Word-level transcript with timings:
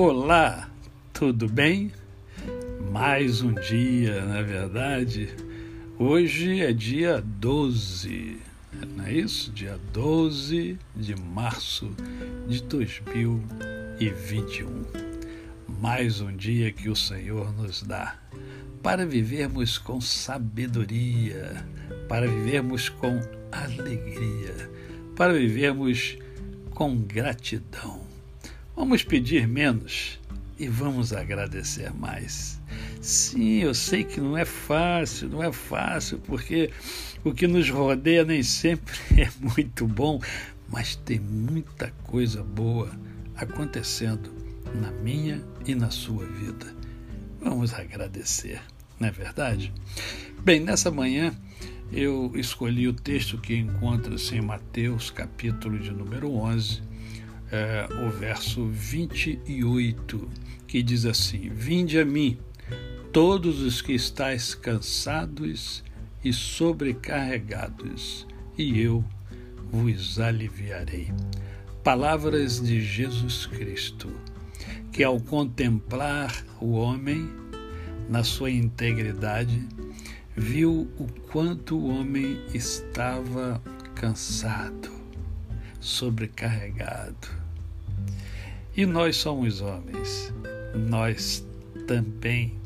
Olá, 0.00 0.70
tudo 1.12 1.48
bem? 1.48 1.90
Mais 2.92 3.42
um 3.42 3.52
dia, 3.52 4.24
na 4.24 4.42
verdade. 4.42 5.28
Hoje 5.98 6.60
é 6.60 6.72
dia 6.72 7.20
12, 7.20 8.36
não 8.94 9.04
é 9.04 9.12
isso? 9.12 9.50
Dia 9.50 9.76
12 9.92 10.78
de 10.94 11.16
março 11.16 11.90
de 12.46 12.62
2021. 12.62 14.84
Mais 15.80 16.20
um 16.20 16.30
dia 16.30 16.70
que 16.70 16.88
o 16.88 16.94
Senhor 16.94 17.52
nos 17.54 17.82
dá 17.82 18.14
para 18.80 19.04
vivermos 19.04 19.78
com 19.78 20.00
sabedoria, 20.00 21.66
para 22.08 22.28
vivermos 22.28 22.88
com 22.88 23.18
alegria, 23.50 24.70
para 25.16 25.32
vivermos 25.32 26.16
com 26.70 26.96
gratidão. 26.98 28.07
Vamos 28.78 29.02
pedir 29.02 29.48
menos 29.48 30.20
e 30.56 30.68
vamos 30.68 31.12
agradecer 31.12 31.92
mais. 31.92 32.60
Sim, 33.00 33.54
eu 33.54 33.74
sei 33.74 34.04
que 34.04 34.20
não 34.20 34.38
é 34.38 34.44
fácil, 34.44 35.28
não 35.28 35.42
é 35.42 35.50
fácil, 35.50 36.20
porque 36.20 36.70
o 37.24 37.34
que 37.34 37.48
nos 37.48 37.68
rodeia 37.68 38.24
nem 38.24 38.40
sempre 38.40 38.94
é 39.20 39.28
muito 39.40 39.84
bom, 39.84 40.20
mas 40.68 40.94
tem 40.94 41.18
muita 41.18 41.92
coisa 42.04 42.44
boa 42.44 42.88
acontecendo 43.34 44.32
na 44.80 44.92
minha 44.92 45.44
e 45.66 45.74
na 45.74 45.90
sua 45.90 46.24
vida. 46.24 46.72
Vamos 47.40 47.74
agradecer, 47.74 48.62
não 49.00 49.08
é 49.08 49.10
verdade? 49.10 49.72
Bem, 50.44 50.60
nessa 50.60 50.88
manhã 50.88 51.36
eu 51.92 52.30
escolhi 52.36 52.86
o 52.86 52.94
texto 52.94 53.38
que 53.38 53.56
encontra-se 53.56 54.36
em 54.36 54.40
Mateus, 54.40 55.10
capítulo 55.10 55.80
de 55.80 55.90
número 55.90 56.30
11, 56.32 56.86
é, 57.50 57.88
o 58.06 58.10
verso 58.10 58.66
28, 58.66 60.28
que 60.66 60.82
diz 60.82 61.04
assim: 61.04 61.48
Vinde 61.50 61.98
a 61.98 62.04
mim, 62.04 62.38
todos 63.12 63.60
os 63.60 63.80
que 63.80 63.92
estáis 63.92 64.54
cansados 64.54 65.82
e 66.24 66.32
sobrecarregados, 66.32 68.26
e 68.56 68.80
eu 68.80 69.04
vos 69.70 70.18
aliviarei. 70.18 71.12
Palavras 71.82 72.60
de 72.60 72.80
Jesus 72.80 73.46
Cristo, 73.46 74.10
que 74.92 75.02
ao 75.02 75.20
contemplar 75.20 76.44
o 76.60 76.72
homem 76.72 77.28
na 78.08 78.24
sua 78.24 78.50
integridade, 78.50 79.66
viu 80.36 80.88
o 80.98 81.06
quanto 81.30 81.76
o 81.76 81.88
homem 81.88 82.38
estava 82.54 83.62
cansado, 83.94 84.90
sobrecarregado 85.80 87.28
e 88.78 88.86
nós 88.86 89.16
somos 89.16 89.60
homens, 89.60 90.32
nós 90.88 91.44
também 91.88 92.56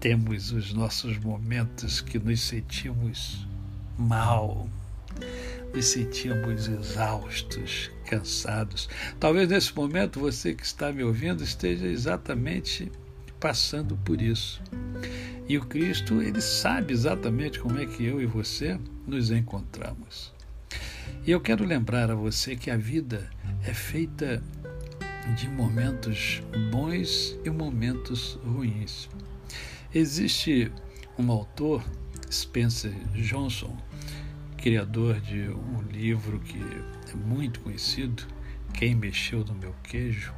temos 0.00 0.50
os 0.50 0.72
nossos 0.72 1.18
momentos 1.18 2.00
que 2.00 2.18
nos 2.18 2.40
sentimos 2.40 3.46
mal, 3.98 4.66
nos 5.74 5.84
sentimos 5.84 6.68
exaustos, 6.68 7.90
cansados. 8.06 8.88
Talvez 9.20 9.46
nesse 9.46 9.76
momento 9.76 10.20
você 10.20 10.54
que 10.54 10.64
está 10.64 10.90
me 10.90 11.04
ouvindo 11.04 11.44
esteja 11.44 11.86
exatamente 11.86 12.90
passando 13.38 13.94
por 13.98 14.22
isso. 14.22 14.62
E 15.46 15.58
o 15.58 15.66
Cristo, 15.66 16.22
ele 16.22 16.40
sabe 16.40 16.94
exatamente 16.94 17.60
como 17.60 17.78
é 17.78 17.84
que 17.84 18.02
eu 18.06 18.22
e 18.22 18.24
você 18.24 18.80
nos 19.06 19.30
encontramos. 19.30 20.32
E 21.24 21.30
eu 21.30 21.40
quero 21.40 21.64
lembrar 21.64 22.10
a 22.10 22.14
você 22.14 22.56
que 22.56 22.70
a 22.70 22.76
vida 22.76 23.30
é 23.64 23.72
feita 23.72 24.42
de 25.36 25.48
momentos 25.48 26.42
bons 26.70 27.38
e 27.44 27.50
momentos 27.50 28.38
ruins. 28.44 29.08
Existe 29.94 30.72
um 31.18 31.30
autor, 31.30 31.84
Spencer 32.30 32.92
Johnson, 33.14 33.76
criador 34.56 35.20
de 35.20 35.48
um 35.48 35.82
livro 35.92 36.40
que 36.40 36.60
é 37.10 37.14
muito 37.14 37.60
conhecido, 37.60 38.24
Quem 38.74 38.94
Mexeu 38.94 39.44
no 39.44 39.54
Meu 39.54 39.74
Queijo. 39.82 40.32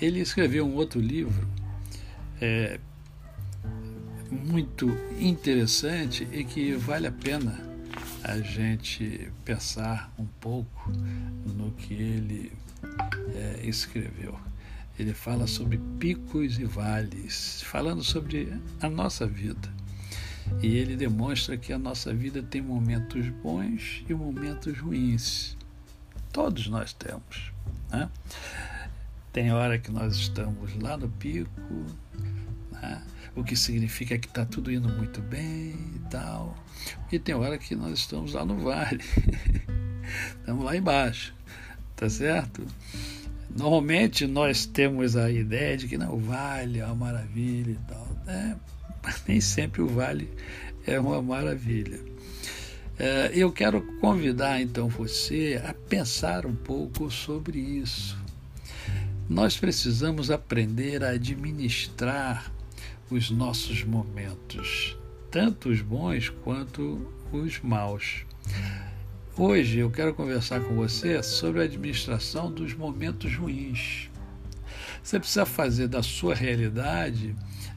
Ele 0.00 0.20
escreveu 0.20 0.66
um 0.66 0.74
outro 0.74 1.00
livro 1.00 1.46
é, 2.40 2.80
muito 4.30 4.88
interessante 5.18 6.26
e 6.32 6.44
que 6.44 6.72
vale 6.72 7.06
a 7.06 7.12
pena 7.12 7.75
a 8.22 8.38
gente 8.38 9.30
pensar 9.44 10.12
um 10.18 10.26
pouco 10.40 10.90
no 11.44 11.70
que 11.72 11.94
ele 11.94 12.52
é, 13.34 13.60
escreveu. 13.64 14.38
Ele 14.98 15.12
fala 15.12 15.46
sobre 15.46 15.78
picos 15.98 16.58
e 16.58 16.64
vales, 16.64 17.62
falando 17.62 18.02
sobre 18.02 18.52
a 18.80 18.88
nossa 18.88 19.26
vida. 19.26 19.68
E 20.62 20.76
ele 20.76 20.96
demonstra 20.96 21.56
que 21.56 21.72
a 21.72 21.78
nossa 21.78 22.14
vida 22.14 22.42
tem 22.42 22.62
momentos 22.62 23.28
bons 23.42 24.04
e 24.08 24.14
momentos 24.14 24.78
ruins. 24.78 25.56
Todos 26.32 26.68
nós 26.68 26.92
temos. 26.92 27.52
Né? 27.90 28.08
Tem 29.32 29.52
hora 29.52 29.78
que 29.78 29.90
nós 29.90 30.16
estamos 30.16 30.74
lá 30.80 30.96
no 30.96 31.08
pico? 31.08 31.50
O 33.36 33.44
que 33.44 33.54
significa 33.54 34.18
que 34.18 34.26
está 34.26 34.44
tudo 34.44 34.72
indo 34.72 34.88
muito 34.88 35.20
bem 35.20 35.76
e 35.94 36.00
tal. 36.10 36.56
E 37.12 37.18
tem 37.18 37.34
hora 37.34 37.58
que 37.58 37.76
nós 37.76 37.98
estamos 37.98 38.32
lá 38.32 38.44
no 38.44 38.58
vale, 38.58 39.04
estamos 40.40 40.64
lá 40.64 40.76
embaixo 40.76 41.36
tá 41.96 42.08
certo? 42.10 42.62
Normalmente 43.50 44.26
nós 44.26 44.66
temos 44.66 45.16
a 45.16 45.30
ideia 45.30 45.76
de 45.78 45.88
que 45.88 45.96
não, 45.96 46.14
o 46.14 46.18
vale 46.18 46.78
é 46.78 46.84
uma 46.84 46.94
maravilha 46.94 47.70
e 47.70 47.78
tal. 47.88 48.06
É, 48.28 48.54
mas 49.02 49.22
nem 49.26 49.40
sempre 49.40 49.80
o 49.80 49.88
vale 49.88 50.28
é 50.86 51.00
uma 51.00 51.22
maravilha. 51.22 51.98
É, 52.98 53.30
eu 53.34 53.50
quero 53.50 53.82
convidar 53.98 54.60
então 54.60 54.88
você 54.88 55.60
a 55.66 55.72
pensar 55.72 56.44
um 56.44 56.54
pouco 56.54 57.10
sobre 57.10 57.58
isso. 57.58 58.16
Nós 59.28 59.56
precisamos 59.56 60.30
aprender 60.30 61.02
a 61.02 61.10
administrar 61.10 62.52
os 63.10 63.30
nossos 63.30 63.84
momentos, 63.84 64.96
tanto 65.30 65.68
os 65.68 65.80
bons 65.80 66.28
quanto 66.28 67.06
os 67.32 67.60
maus. 67.60 68.24
Hoje 69.36 69.78
eu 69.78 69.90
quero 69.90 70.14
conversar 70.14 70.60
com 70.60 70.74
você 70.74 71.22
sobre 71.22 71.60
a 71.60 71.64
administração 71.64 72.50
dos 72.50 72.74
momentos 72.74 73.34
ruins. 73.36 74.10
Você 75.02 75.20
precisa 75.20 75.46
fazer 75.46 75.88
da 75.88 76.02
sua 76.02 76.34
realidade 76.34 77.34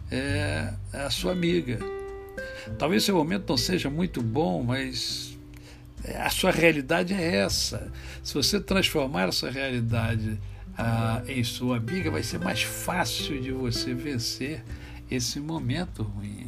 é, 0.09 0.73
a 0.93 1.09
sua 1.09 1.33
amiga. 1.33 1.77
Talvez 2.77 3.03
seu 3.03 3.15
momento 3.15 3.49
não 3.49 3.57
seja 3.57 3.89
muito 3.89 4.21
bom, 4.21 4.63
mas 4.63 5.37
é, 6.03 6.17
a 6.21 6.29
sua 6.29 6.51
realidade 6.51 7.13
é 7.13 7.35
essa. 7.35 7.91
Se 8.23 8.33
você 8.33 8.59
transformar 8.59 9.27
essa 9.27 9.49
realidade 9.49 10.39
ah, 10.77 11.21
em 11.27 11.43
sua 11.43 11.77
amiga, 11.77 12.09
vai 12.09 12.23
ser 12.23 12.39
mais 12.39 12.63
fácil 12.63 13.39
de 13.41 13.51
você 13.51 13.93
vencer 13.93 14.63
esse 15.09 15.39
momento 15.39 16.03
ruim. 16.03 16.47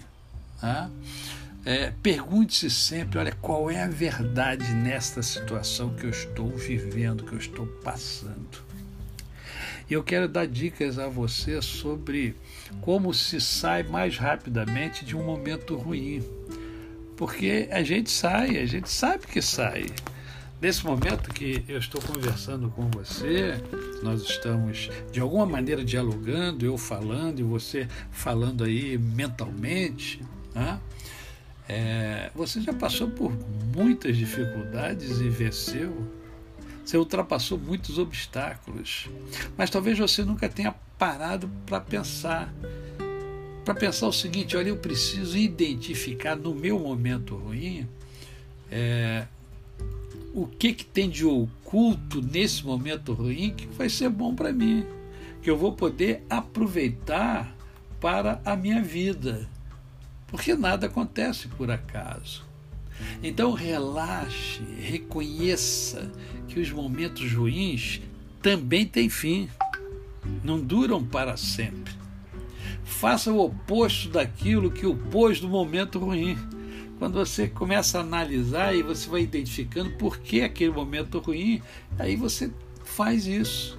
Tá? 0.60 0.90
É, 1.66 1.92
Pergunte-se 2.02 2.70
sempre: 2.70 3.20
olha, 3.20 3.32
qual 3.42 3.70
é 3.70 3.84
a 3.84 3.88
verdade 3.88 4.74
nesta 4.74 5.22
situação 5.22 5.94
que 5.94 6.06
eu 6.06 6.10
estou 6.10 6.50
vivendo, 6.50 7.24
que 7.24 7.34
eu 7.34 7.40
estou 7.40 7.66
passando? 7.84 8.72
E 9.90 9.94
eu 9.94 10.04
quero 10.04 10.28
dar 10.28 10.48
dicas 10.48 10.98
a 10.98 11.08
você 11.08 11.62
sobre 11.62 12.36
como 12.80 13.14
se 13.14 13.42
sai 13.42 13.84
mais 13.84 14.18
rapidamente 14.18 15.04
de 15.04 15.18
um 15.18 15.24
momento 15.24 15.76
ruim. 15.76 16.24
Porque 17.18 17.68
a 17.70 17.84
gente 17.84 18.10
sai, 18.10 18.58
a 18.58 18.66
gente 18.66 18.90
sabe 18.90 19.28
que 19.28 19.42
sai. 19.42 19.86
Nesse 20.62 20.86
momento 20.86 21.34
que 21.34 21.64
eu 21.68 21.80
estou 21.80 22.00
conversando 22.00 22.70
com 22.70 22.88
você, 22.92 23.60
nós 24.04 24.22
estamos 24.22 24.92
de 25.12 25.20
alguma 25.20 25.44
maneira 25.44 25.84
dialogando, 25.84 26.64
eu 26.64 26.78
falando 26.78 27.40
e 27.40 27.44
você 27.44 27.88
falando 28.12 28.64
aí 28.64 28.96
mentalmente, 28.96 30.22
né? 30.54 30.80
É, 31.68 32.30
você 32.36 32.62
já 32.62 32.74
passou 32.74 33.10
por 33.10 33.32
muitas 33.76 34.16
dificuldades 34.16 35.20
e 35.20 35.30
venceu. 35.30 36.08
Você 36.86 36.96
ultrapassou 36.96 37.58
muitos 37.58 37.98
obstáculos. 37.98 39.10
Mas 39.58 39.72
talvez 39.72 39.98
você 39.98 40.24
nunca 40.24 40.48
tenha 40.48 40.76
parado 40.96 41.50
para 41.66 41.80
pensar. 41.80 42.54
Para 43.66 43.74
pensar 43.74 44.06
o 44.06 44.14
seguinte: 44.14 44.56
olha, 44.56 44.70
eu 44.70 44.78
preciso 44.78 45.36
identificar 45.36 46.36
no 46.36 46.54
meu 46.54 46.78
momento 46.78 47.36
ruim 47.36 47.88
é, 48.70 49.26
o 50.34 50.48
que, 50.48 50.74
que 50.74 50.86
tem 50.86 51.10
de 51.10 51.26
oculto 51.26 52.22
nesse 52.22 52.66
momento 52.66 53.14
ruim 53.14 53.54
que 53.56 53.68
vai 53.68 53.90
ser 53.90 54.10
bom 54.10 54.34
para 54.34 54.54
mim, 54.54 54.86
que 55.42 55.50
eu 55.50 55.58
vou 55.58 55.74
poder 55.74 56.24
aproveitar 56.30 57.56
para 58.00 58.42
a 58.46 58.56
minha 58.56 58.82
vida 58.82 59.48
porque 60.32 60.56
nada 60.56 60.88
acontece 60.88 61.50
por 61.50 61.70
acaso. 61.70 62.44
Então 63.22 63.52
relaxe, 63.52 64.62
reconheça 64.80 66.10
que 66.48 66.60
os 66.60 66.72
momentos 66.72 67.32
ruins 67.34 68.02
também 68.42 68.86
têm 68.86 69.10
fim. 69.10 69.50
não 70.44 70.60
duram 70.60 71.04
para 71.04 71.36
sempre. 71.36 71.94
Faça 72.84 73.32
o 73.32 73.44
oposto 73.44 74.10
daquilo 74.10 74.72
que 74.72 74.86
o 74.86 74.96
pôs 74.96 75.40
do 75.40 75.50
momento 75.50 76.00
ruim. 76.00 76.38
Quando 77.02 77.16
você 77.16 77.48
começa 77.48 77.98
a 77.98 78.02
analisar 78.02 78.76
e 78.76 78.84
você 78.84 79.10
vai 79.10 79.24
identificando 79.24 79.90
por 79.94 80.20
que 80.20 80.42
aquele 80.42 80.70
momento 80.70 81.18
ruim, 81.18 81.60
aí 81.98 82.16
você 82.16 82.52
faz 82.84 83.26
isso. 83.26 83.76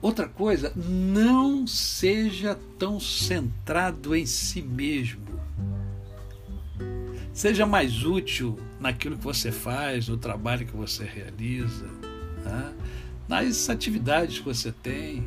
Outra 0.00 0.28
coisa, 0.28 0.72
não 0.76 1.66
seja 1.66 2.56
tão 2.78 3.00
centrado 3.00 4.14
em 4.14 4.24
si 4.24 4.62
mesmo. 4.62 5.20
Seja 7.32 7.66
mais 7.66 8.04
útil 8.04 8.56
naquilo 8.78 9.18
que 9.18 9.24
você 9.24 9.50
faz, 9.50 10.06
no 10.06 10.16
trabalho 10.16 10.64
que 10.64 10.76
você 10.76 11.02
realiza, 11.02 11.88
né? 12.44 12.72
nas 13.26 13.68
atividades 13.68 14.38
que 14.38 14.44
você 14.44 14.70
tem. 14.70 15.26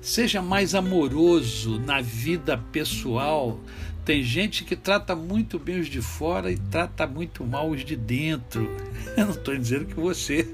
Seja 0.00 0.40
mais 0.42 0.74
amoroso 0.74 1.78
na 1.80 2.00
vida 2.00 2.58
pessoal. 2.72 3.60
Tem 4.04 4.22
gente 4.22 4.64
que 4.64 4.74
trata 4.74 5.14
muito 5.14 5.58
bem 5.58 5.80
os 5.80 5.88
de 5.88 6.00
fora 6.00 6.50
e 6.50 6.56
trata 6.56 7.06
muito 7.06 7.44
mal 7.44 7.70
os 7.70 7.84
de 7.84 7.96
dentro. 7.96 8.68
Eu 9.16 9.26
não 9.26 9.34
estou 9.34 9.56
dizendo 9.56 9.86
que 9.86 9.94
você 9.94 10.48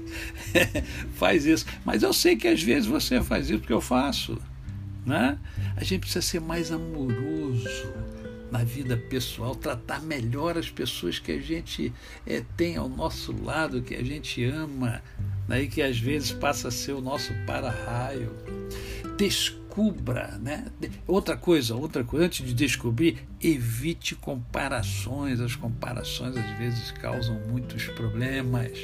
faz 1.15 1.45
isso, 1.45 1.65
mas 1.85 2.03
eu 2.03 2.11
sei 2.11 2.35
que 2.35 2.47
às 2.47 2.61
vezes 2.61 2.85
você 2.85 3.21
faz 3.21 3.49
isso 3.49 3.59
porque 3.59 3.73
eu 3.73 3.81
faço. 3.81 4.37
Né? 5.05 5.37
A 5.75 5.83
gente 5.83 6.01
precisa 6.01 6.21
ser 6.21 6.41
mais 6.41 6.71
amoroso 6.71 7.93
na 8.51 8.63
vida 8.63 8.97
pessoal, 8.97 9.55
tratar 9.55 10.01
melhor 10.01 10.57
as 10.57 10.69
pessoas 10.69 11.19
que 11.19 11.31
a 11.31 11.39
gente 11.39 11.93
é, 12.25 12.43
tem 12.55 12.77
ao 12.77 12.87
nosso 12.87 13.31
lado, 13.43 13.81
que 13.81 13.93
a 13.95 14.03
gente 14.03 14.43
ama, 14.43 15.01
né, 15.47 15.63
e 15.63 15.67
que 15.67 15.81
às 15.81 15.99
vezes 15.99 16.31
passa 16.31 16.69
a 16.69 16.71
ser 16.71 16.93
o 16.93 17.01
nosso 17.01 17.33
para-raio. 17.45 18.31
Descubra, 19.17 20.37
né? 20.41 20.65
Outra 21.07 21.35
coisa, 21.35 21.75
outra 21.75 22.03
coisa, 22.03 22.25
antes 22.25 22.45
de 22.45 22.53
descobrir, 22.53 23.27
evite 23.41 24.15
comparações. 24.15 25.39
As 25.39 25.55
comparações 25.55 26.37
às 26.37 26.57
vezes 26.57 26.91
causam 26.91 27.39
muitos 27.47 27.85
problemas. 27.85 28.77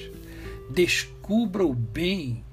Descubra 0.70 1.66
o 1.66 1.74
bem 1.74 2.44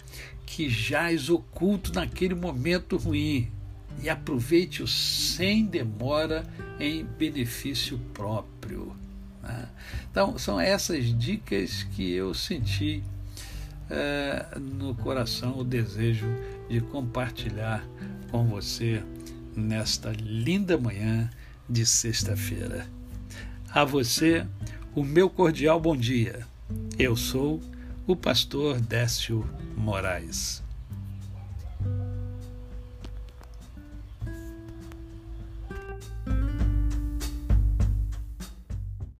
que 0.44 0.68
jaz 0.68 1.30
oculto 1.30 1.92
naquele 1.94 2.34
momento 2.34 2.96
ruim 2.96 3.50
e 4.02 4.08
aproveite-o 4.08 4.86
sem 4.86 5.64
demora 5.64 6.44
em 6.78 7.04
benefício 7.04 7.98
próprio. 8.12 8.94
Né? 9.42 9.68
Então, 10.10 10.38
são 10.38 10.60
essas 10.60 11.16
dicas 11.18 11.84
que 11.94 12.12
eu 12.12 12.34
senti 12.34 13.02
é, 13.90 14.58
no 14.58 14.94
coração 14.94 15.58
o 15.58 15.64
desejo 15.64 16.26
de 16.68 16.80
compartilhar 16.80 17.84
com 18.30 18.44
você 18.46 19.02
nesta 19.56 20.12
linda 20.12 20.78
manhã 20.78 21.28
de 21.68 21.84
sexta-feira. 21.84 22.86
A 23.72 23.84
você, 23.84 24.46
o 24.94 25.04
meu 25.04 25.28
cordial 25.28 25.80
bom 25.80 25.96
dia. 25.96 26.46
Eu 26.98 27.16
sou 27.16 27.60
o 28.06 28.16
pastor 28.16 28.80
Décio 28.80 29.48
Moraes. 29.76 30.62